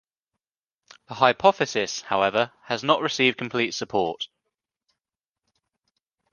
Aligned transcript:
This 1.07 1.19
hypothesis, 1.19 2.01
however, 2.01 2.51
has 2.63 2.83
not 2.83 3.03
received 3.03 3.37
complete 3.37 3.75
support. 3.75 4.29